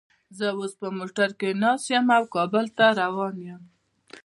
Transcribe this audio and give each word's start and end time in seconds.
زه 0.37 0.47
اوس 0.59 0.71
په 0.81 0.87
موټر 0.97 1.29
کې 1.39 1.49
ناست 1.61 1.85
یم 1.91 2.07
او 2.17 2.23
کابل 2.35 2.65
ته 2.77 2.85
روان 3.01 3.35
یم 3.47 3.61